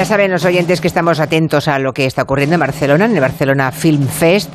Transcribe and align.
Ya 0.00 0.06
saben 0.06 0.30
los 0.30 0.46
oyentes 0.46 0.80
que 0.80 0.88
estamos 0.88 1.20
atentos 1.20 1.68
a 1.68 1.78
lo 1.78 1.92
que 1.92 2.06
está 2.06 2.22
ocurriendo 2.22 2.54
en 2.54 2.60
Barcelona, 2.60 3.04
en 3.04 3.14
el 3.14 3.20
Barcelona 3.20 3.70
Film 3.70 4.08
Fest. 4.08 4.50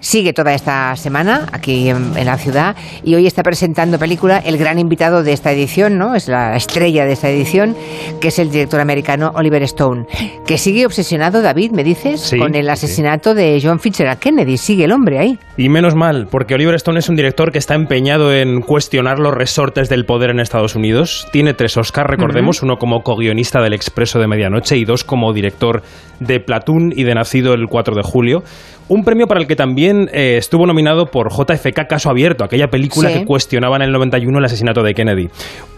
Sigue 0.00 0.32
toda 0.32 0.54
esta 0.54 0.94
semana 0.96 1.46
aquí 1.52 1.88
en, 1.88 2.16
en, 2.16 2.26
la 2.26 2.38
ciudad 2.38 2.76
y 3.02 3.14
hoy 3.16 3.26
está 3.26 3.42
presentando 3.42 3.98
película 3.98 4.38
el 4.38 4.56
gran 4.56 4.78
invitado 4.78 5.22
de 5.22 5.32
esta 5.32 5.52
edición, 5.52 5.98
¿no? 5.98 6.14
Es 6.14 6.28
la 6.28 6.56
estrella 6.56 7.04
de 7.04 7.12
esta 7.12 7.28
edición, 7.28 7.76
que 8.20 8.28
es 8.28 8.38
el 8.38 8.50
director 8.50 8.80
americano 8.80 9.32
Oliver 9.34 9.62
Stone, 9.64 10.06
que 10.46 10.56
sigue 10.56 10.86
obsesionado, 10.86 11.42
David, 11.42 11.72
me 11.72 11.82
dices, 11.82 12.20
Sí, 12.20 12.38
con 12.38 12.54
el 12.54 12.66
sí, 12.66 12.70
asesinato 12.70 13.34
de 13.34 13.60
John 13.62 13.80
Fitzgerald 13.80 14.18
Kennedy. 14.18 14.56
Sigue 14.56 14.84
el 14.84 14.92
hombre 14.92 15.18
ahí. 15.18 15.38
Y 15.56 15.68
menos 15.68 15.94
mal, 15.94 16.28
porque 16.30 16.54
Oliver 16.54 16.74
Stone 16.76 16.98
es 17.00 17.08
un 17.08 17.16
director 17.16 17.50
que 17.50 17.58
está 17.58 17.74
empeñado 17.74 18.32
en 18.32 18.60
cuestionar 18.60 19.18
los 19.18 19.34
resortes 19.34 19.88
del 19.88 20.04
poder 20.04 20.30
en 20.30 20.40
Estados 20.40 20.74
Unidos. 20.76 21.26
Tiene 21.32 21.54
tres 21.54 21.76
Oscars, 21.76 22.08
recordemos, 22.08 22.62
uno 22.62 22.76
como 22.76 23.02
co-guionista 23.02 23.60
del 23.60 23.74
Expreso 23.74 24.18
de 24.18 24.28
Medianoche 24.28 24.76
y 24.76 24.84
dos 24.84 25.04
como 25.04 25.32
director 25.32 25.82
de 26.20 26.40
Platoon 26.40 26.92
y 26.94 27.04
de 27.04 27.14
Nacido 27.14 27.54
el 27.54 27.66
4 27.68 27.94
de 27.94 28.02
julio. 28.02 28.42
Un 28.88 29.04
premio 29.04 29.26
para 29.26 29.40
el 29.40 29.46
que 29.46 29.54
también 29.54 29.87
eh, 30.12 30.36
estuvo 30.36 30.66
nominado 30.66 31.06
por 31.06 31.28
JFK 31.30 31.86
Caso 31.88 32.10
Abierto, 32.10 32.44
aquella 32.44 32.68
película 32.68 33.08
Sí. 33.10 33.20
que 33.20 33.24
cuestionaba 33.24 33.76
en 33.76 33.82
el 33.82 33.92
91 33.92 34.38
el 34.38 34.44
asesinato 34.44 34.82
de 34.82 34.94
Kennedy. 34.94 35.28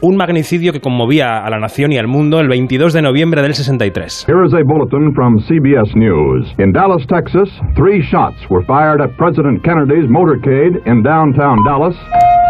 Un 0.00 0.16
magnicidio 0.16 0.72
que 0.72 0.80
conmovía 0.80 1.38
a 1.44 1.50
la 1.50 1.58
nación 1.58 1.92
y 1.92 1.98
al 1.98 2.06
mundo 2.08 2.40
el 2.40 2.48
22 2.48 2.92
de 2.92 3.02
noviembre 3.02 3.42
del 3.42 3.54
63. 3.54 4.26
Here 4.28 4.44
is 4.46 4.52
a 4.54 4.62
bulletin 4.64 5.12
from 5.14 5.38
CBS 5.48 5.94
News. 5.94 6.46
In 6.58 6.72
Dallas, 6.72 7.06
Texas, 7.06 7.48
three 7.74 8.02
shots 8.10 8.36
were 8.50 8.64
fired 8.66 9.00
at 9.00 9.10
President 9.16 9.62
Kennedy's 9.62 10.08
motorcade 10.08 10.80
in 10.86 11.02
downtown 11.02 11.58
Dallas. 11.64 11.96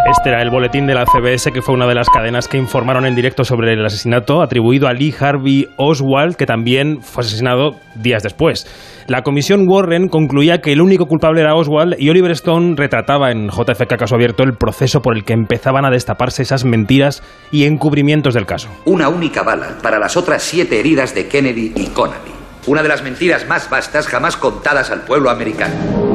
Este 0.06 0.30
era 0.30 0.42
el 0.42 0.50
boletín 0.50 0.86
de 0.86 0.94
la 0.94 1.04
CBS, 1.04 1.52
que 1.52 1.62
fue 1.62 1.74
una 1.74 1.86
de 1.86 1.94
las 1.94 2.08
cadenas 2.08 2.48
que 2.48 2.56
informaron 2.56 3.04
en 3.06 3.14
directo 3.14 3.44
sobre 3.44 3.74
el 3.74 3.84
asesinato 3.84 4.40
atribuido 4.40 4.88
a 4.88 4.92
Lee 4.92 5.14
Harvey 5.18 5.68
Oswald, 5.76 6.36
que 6.36 6.46
también 6.46 7.02
fue 7.02 7.22
asesinado 7.22 7.76
días 7.94 8.22
después. 8.22 8.66
La 9.06 9.22
comisión 9.22 9.68
Warren 9.68 10.08
concluía 10.08 10.60
que 10.62 10.72
el 10.72 10.80
único 10.80 11.06
culpable 11.06 11.42
era 11.42 11.54
Oswald 11.54 11.96
y 11.98 12.08
Oliver 12.08 12.32
Stone 12.32 12.74
retrataba 12.76 13.30
en 13.30 13.50
JFK 13.50 13.96
Caso 13.98 14.14
Abierto 14.14 14.42
el 14.42 14.54
proceso 14.54 15.00
por 15.00 15.16
el 15.16 15.24
que 15.24 15.34
empezaban 15.34 15.84
a 15.84 15.90
destaparse 15.90 16.42
esas 16.42 16.64
mentiras 16.64 17.22
y 17.52 17.66
encubrimientos 17.66 18.34
del 18.34 18.46
caso. 18.46 18.68
Una 18.86 19.08
única 19.08 19.42
bala 19.42 19.78
para 19.82 19.98
las 19.98 20.16
otras 20.16 20.42
siete 20.42 20.80
heridas 20.80 21.14
de 21.14 21.28
Kennedy 21.28 21.72
y 21.76 21.86
Connally. 21.88 22.32
Una 22.66 22.82
de 22.82 22.88
las 22.88 23.02
mentiras 23.02 23.46
más 23.46 23.68
vastas 23.68 24.06
jamás 24.06 24.36
contadas 24.36 24.90
al 24.90 25.02
pueblo 25.02 25.30
americano. 25.30 26.09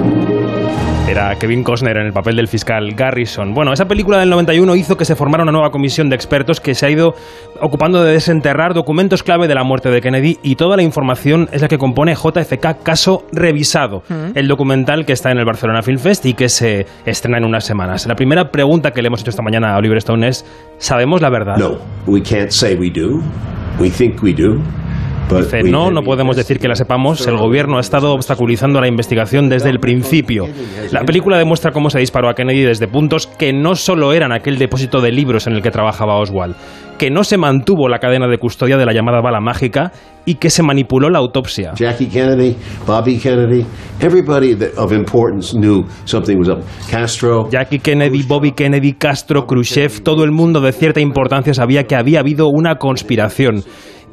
Era 1.08 1.36
Kevin 1.36 1.64
Costner 1.64 1.98
en 1.98 2.08
el 2.08 2.14
papel 2.14 2.36
del 2.36 2.48
fiscal 2.48 2.94
Garrison. 2.96 3.54
Bueno, 3.54 3.72
esa 3.72 3.88
película 3.88 4.18
del 4.18 4.30
91 4.32 4.76
hizo 4.76 4.98
que 4.98 5.06
se 5.06 5.16
formara 5.16 5.44
una 5.44 5.52
nueva 5.52 5.70
comisión 5.70 6.10
de 6.10 6.16
expertos 6.16 6.60
que 6.60 6.74
se 6.74 6.88
ha 6.88 6.90
ido 6.90 7.14
ocupando 7.62 8.04
de 8.04 8.12
desenterrar 8.14 8.74
documentos 8.74 9.22
clave 9.22 9.48
de 9.48 9.54
la 9.54 9.64
muerte 9.64 9.90
de 9.90 10.02
Kennedy 10.02 10.40
y 10.42 10.56
toda 10.56 10.76
la 10.76 10.82
información 10.82 11.48
es 11.52 11.62
la 11.62 11.68
que 11.68 11.78
compone 11.78 12.16
JFK 12.16 12.82
Caso 12.82 13.24
Revisado, 13.32 14.02
el 14.34 14.48
documental 14.48 15.06
que 15.06 15.14
está 15.14 15.30
en 15.30 15.38
el 15.38 15.46
Barcelona 15.46 15.84
Film 15.84 16.00
Fest 16.00 16.26
y 16.26 16.34
que 16.34 16.50
se 16.50 16.88
estrena 17.06 17.38
en 17.38 17.46
unas 17.46 17.66
semanas. 17.66 18.08
La 18.08 18.16
primera 18.16 18.50
pregunta 18.50 18.90
que 18.90 19.04
le 19.04 19.08
hemos 19.08 19.22
hecho 19.22 19.30
esta 19.30 19.44
mañana 19.44 19.76
a 19.76 19.78
Oliver 19.78 20.00
Stone 20.00 20.28
es, 20.28 20.44
¿sabemos 20.80 21.22
la 21.22 21.30
verdad? 21.30 21.58
No, 21.58 21.78
we 22.08 22.20
can't 22.20 22.50
say 22.50 22.76
we 22.76 22.90
do. 22.90 23.22
We 23.80 23.92
think 23.92 24.24
we 24.24 24.34
do. 24.34 24.60
Dice, 25.30 25.64
no, 25.64 25.90
no 25.90 26.04
podemos 26.04 26.36
decir 26.36 26.60
que 26.60 26.68
la 26.68 26.76
sepamos. 26.76 27.26
El 27.26 27.38
gobierno 27.38 27.78
ha 27.78 27.82
estado 27.82 28.14
obstaculizando 28.14 28.80
la 28.80 28.88
investigación 28.88 29.50
desde 29.50 29.70
el 29.70 29.80
principio. 29.80 30.46
La 30.92 31.04
película 31.04 31.38
demuestra 31.38 31.72
cómo 31.72 31.90
se 31.90 32.00
disparó 32.00 32.30
a 32.30 32.36
Kennedy 32.36 32.62
desde 32.62 32.88
puntos 32.88 33.26
que 33.28 33.52
no 33.52 33.76
solo 33.76 34.14
eran 34.14 34.32
aquel 34.32 34.58
depósito 34.58 35.02
de 35.02 35.12
libros 35.12 35.48
en 35.48 35.54
el 35.54 35.64
que 35.64 35.72
trabajaba 35.72 36.20
Oswald, 36.20 36.56
que 37.00 37.10
no 37.10 37.24
se 37.24 37.38
mantuvo 37.38 37.90
la 37.90 37.98
cadena 37.98 38.28
de 38.28 38.38
custodia 38.38 38.78
de 38.78 38.86
la 38.86 38.94
llamada 38.94 39.20
bala 39.20 39.42
mágica 39.42 39.92
y 40.26 40.36
que 40.36 40.50
se 40.50 40.62
manipuló 40.62 41.10
la 41.10 41.20
autopsia. 41.20 41.74
Jackie 41.76 42.08
Kennedy, 42.08 42.56
Bobby 42.86 43.18
Kennedy, 43.18 43.66
everybody 44.00 44.56
of 44.78 44.92
importance 44.92 45.58
knew 45.58 45.86
something 46.06 46.38
was 46.38 46.50
up. 46.50 46.60
Castro. 46.90 47.50
Jackie 47.50 47.80
Kennedy, 47.80 48.24
Bobby 48.24 48.52
Kennedy, 48.52 48.94
Castro, 48.94 49.46
Khrushchev, 49.46 50.02
todo 50.04 50.24
el 50.24 50.32
mundo 50.32 50.62
de 50.62 50.72
cierta 50.72 51.02
importancia 51.02 51.54
sabía 51.54 51.84
que 51.84 51.96
había 51.96 52.20
habido 52.20 52.48
una 52.48 52.76
conspiración 52.76 53.64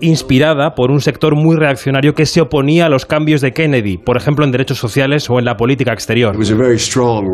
inspirada 0.03 0.75
por 0.75 0.91
un 0.91 1.01
sector 1.01 1.35
muy 1.37 1.57
reaccionario 1.57 2.15
que 2.15 2.27
se 2.27 2.41
oponía 2.41 2.87
a 2.87 2.89
los 2.89 3.07
cambios 3.07 3.41
de 3.41 3.53
Kennedy, 3.53 3.97
por 3.99 4.17
ejemplo 4.17 4.45
en 4.45 4.53
derechos 4.53 4.79
sociales 4.79 5.31
o 5.31 5.39
en 5.39 5.45
la 5.45 5.57
política 5.57 5.93
exterior. 5.93 6.35
It 6.35 6.39
was 6.39 6.51
a 6.51 6.57
very 6.57 6.79
strong 6.79 7.27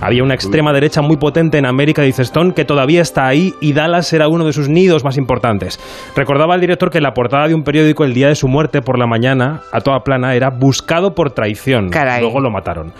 Había 0.00 0.22
una 0.22 0.34
extrema 0.34 0.72
derecha 0.72 1.00
muy 1.00 1.16
potente 1.16 1.58
en 1.58 1.66
América, 1.66 2.02
dice 2.02 2.22
Stone, 2.22 2.52
que 2.54 2.64
todavía 2.64 3.00
está 3.00 3.26
ahí 3.26 3.54
y 3.60 3.72
Dallas 3.72 4.12
era 4.12 4.28
uno 4.28 4.44
de 4.44 4.52
sus 4.52 4.68
nidos 4.68 5.04
más 5.04 5.16
importantes. 5.16 5.80
Recordaba 6.14 6.54
el 6.54 6.60
director 6.60 6.90
que 6.90 7.00
la 7.00 7.14
portada 7.14 7.48
de 7.48 7.54
un 7.54 7.62
periódico 7.64 8.04
el 8.04 8.12
día 8.14 8.28
de 8.28 8.34
su 8.34 8.48
muerte 8.48 8.82
por 8.82 8.98
la 8.98 9.06
mañana, 9.06 9.62
a 9.72 9.80
toda 9.80 10.00
plana, 10.00 10.34
era 10.34 10.50
buscado 10.50 11.14
por 11.14 11.30
traición. 11.32 11.88
Caray. 11.90 12.20
Luego 12.20 12.40
lo 12.40 12.50
mataron. 12.50 12.92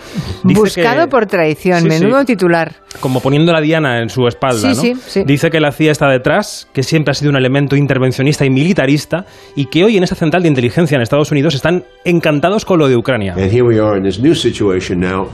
Dice 0.43 0.59
Buscado 0.59 1.03
que- 1.03 1.07
por 1.09 1.25
traición, 1.27 1.81
Sí, 1.81 1.89
sí. 1.91 1.99
menudo 2.03 2.25
titular. 2.25 2.73
Como 2.99 3.19
poniendo 3.19 3.51
la 3.51 3.61
diana 3.61 4.01
en 4.01 4.09
su 4.09 4.25
espalda, 4.27 4.61
Sí, 4.61 4.67
¿no? 4.67 4.73
sí, 4.75 4.95
sí. 5.07 5.23
Dice 5.25 5.49
que 5.51 5.59
la 5.59 5.71
CIA 5.71 5.91
está 5.91 6.07
detrás, 6.07 6.67
que 6.73 6.81
siempre 6.81 7.11
ha 7.11 7.13
sido 7.13 7.29
un 7.29 7.37
elemento 7.37 7.75
intervencionista 7.75 8.45
y 8.45 8.49
militarista 8.49 9.25
y 9.55 9.65
que 9.65 9.83
hoy 9.83 9.97
en 9.97 10.03
esa 10.03 10.15
central 10.15 10.41
de 10.43 10.49
inteligencia 10.49 10.95
en 10.95 11.01
Estados 11.01 11.31
Unidos 11.31 11.53
están 11.55 11.83
encantados 12.05 12.65
con 12.65 12.79
lo 12.79 12.87
de 12.87 12.95
Ucrania. 12.95 13.33
And 13.33 13.51
here 13.51 13.63
we 13.63 13.79
are 13.79 13.97
in 13.97 14.03
this 14.03 14.19
new 14.19 14.33
situation 14.33 14.99
now 15.01 15.27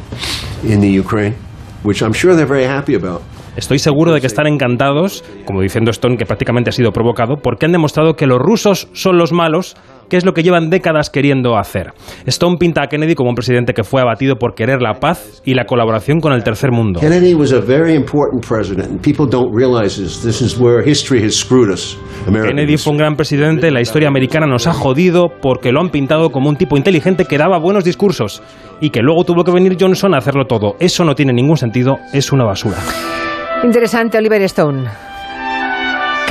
in 0.63 0.80
Estoy 3.55 3.79
seguro 3.79 4.13
de 4.13 4.21
que 4.21 4.27
están 4.27 4.47
encantados, 4.47 5.23
como 5.45 5.61
diciendo 5.61 5.91
Stone 5.91 6.17
que 6.17 6.25
prácticamente 6.25 6.69
ha 6.69 6.73
sido 6.73 6.91
provocado, 6.91 7.37
porque 7.37 7.65
han 7.65 7.71
demostrado 7.71 8.15
que 8.15 8.25
los 8.25 8.39
rusos 8.39 8.87
son 8.93 9.17
los 9.17 9.31
malos, 9.31 9.75
que 10.11 10.17
es 10.17 10.25
lo 10.25 10.33
que 10.33 10.43
llevan 10.43 10.69
décadas 10.69 11.09
queriendo 11.09 11.57
hacer. 11.57 11.93
Stone 12.25 12.57
pinta 12.59 12.83
a 12.83 12.87
Kennedy 12.87 13.15
como 13.15 13.29
un 13.29 13.35
presidente 13.35 13.73
que 13.73 13.85
fue 13.85 14.01
abatido 14.01 14.35
por 14.35 14.55
querer 14.55 14.81
la 14.81 14.95
paz 14.99 15.41
y 15.45 15.53
la 15.53 15.63
colaboración 15.63 16.19
con 16.19 16.33
el 16.33 16.43
tercer 16.43 16.69
mundo. 16.69 16.99
Kennedy 16.99 17.33
was 17.33 17.53
a 17.53 17.61
very 17.61 17.95
important 17.95 18.45
president, 18.45 18.89
and 18.89 19.01
people 19.01 19.25
don't 19.25 19.55
realize 19.55 19.95
this. 19.95 20.21
This 20.21 20.41
is 20.41 20.59
where 20.59 20.83
history 20.85 21.23
has 21.23 21.33
screwed 21.33 21.71
us. 21.71 21.97
Kennedy 22.25 22.75
fue 22.75 22.91
un 22.91 22.97
gran 22.97 23.15
presidente, 23.15 23.71
la 23.71 23.79
historia 23.79 24.09
americana 24.09 24.47
nos 24.47 24.67
ha 24.67 24.73
jodido 24.73 25.29
porque 25.41 25.71
lo 25.71 25.79
han 25.79 25.91
pintado 25.91 26.29
como 26.29 26.49
un 26.49 26.57
tipo 26.57 26.75
inteligente 26.75 27.23
que 27.23 27.37
daba 27.37 27.57
buenos 27.57 27.85
discursos 27.85 28.43
y 28.81 28.89
que 28.89 28.99
luego 28.99 29.23
tuvo 29.23 29.45
que 29.45 29.53
venir 29.53 29.77
Johnson 29.79 30.13
a 30.13 30.17
hacerlo 30.17 30.43
todo. 30.45 30.75
Eso 30.81 31.05
no 31.05 31.15
tiene 31.15 31.31
ningún 31.31 31.55
sentido, 31.55 31.99
es 32.11 32.33
una 32.33 32.43
basura. 32.43 32.79
Interesante, 33.63 34.17
Oliver 34.17 34.41
Stone. 34.41 35.10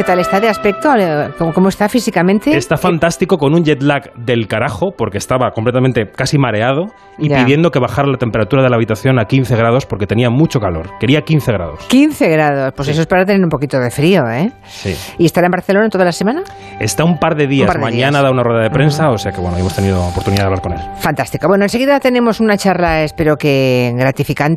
¿Qué 0.01 0.05
tal 0.05 0.19
está 0.19 0.41
de 0.41 0.49
aspecto? 0.49 0.95
Eh, 0.97 1.29
¿Cómo, 1.37 1.53
cómo 1.53 1.69
está 1.69 1.87
físicamente? 1.87 2.57
Está 2.57 2.79
fantástico 2.79 3.37
con 3.37 3.53
un 3.53 3.63
jet 3.63 3.83
lag 3.83 4.15
del 4.15 4.49
carajo, 4.49 4.93
porque 4.97 5.19
estaba 5.19 5.51
completamente 5.51 6.11
casi 6.11 6.39
mareado 6.39 6.87
y 7.19 7.29
Ya. 7.29 7.45
pidiendo 7.45 7.71
que 7.71 7.79
bajara 7.81 8.09
la 8.09 8.17
temperatura 8.17 8.63
de 8.63 8.71
la 8.71 8.77
habitación 8.77 9.19
a 9.19 9.27
15 9.27 9.55
grados 9.57 9.85
porque 9.85 10.07
tenía 10.07 10.31
mucho 10.31 10.59
calor. 10.59 10.89
Quería 10.99 11.21
15 11.21 11.53
grados. 11.53 11.81
15 11.89 12.31
grados. 12.31 12.73
Pues 12.75 12.89
eso 12.89 13.03
es 13.03 13.07
para 13.07 13.27
tener 13.27 13.43
un 13.45 13.51
poquito 13.51 13.79
de 13.79 13.91
frío, 13.91 14.27
¿eh? 14.31 14.51
Sí. 14.65 14.97
¿Y 15.19 15.27
estará 15.27 15.49
en 15.49 15.51
Barcelona 15.51 15.91
toda 15.91 16.07
la 16.07 16.13
semana? 16.13 16.45
Está 16.81 17.05
un 17.05 17.19
par 17.19 17.35
de 17.37 17.47
días. 17.47 17.67
par 17.67 17.77
de 17.77 17.83
Mañana 17.83 18.21
días. 18.21 18.23
da 18.23 18.31
una 18.31 18.43
rueda 18.43 18.63
de 18.63 18.71
prensa, 18.71 19.11
o 19.11 19.19
sea 19.19 19.33
que 19.33 19.41
bueno, 19.43 19.59
hemos 19.59 19.77
tenido 19.77 20.03
oportunidad 20.03 20.45
de 20.45 20.47
hablar 20.47 20.63
con 20.63 20.73
él. 20.73 20.81
Fantástico. 20.97 21.47
Bueno, 21.47 21.65
enseguida 21.67 22.01
tenemos 22.01 22.41
una 22.41 22.57
charla, 22.57 23.03
espero 23.03 23.37
que 23.37 23.93
gratificante. 23.99 24.49